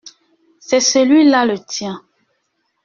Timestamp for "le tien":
1.45-2.03